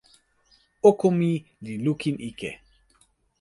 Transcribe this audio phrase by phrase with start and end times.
[0.89, 1.31] oko mi
[1.65, 2.51] li lukin ike.